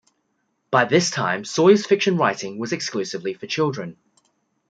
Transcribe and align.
By 0.71 0.85
this 0.85 1.11
time 1.11 1.45
Sawyer's 1.45 1.85
fiction 1.85 2.17
writing 2.17 2.57
was 2.57 2.73
exclusively 2.73 3.35
for 3.35 3.45
children. 3.45 3.97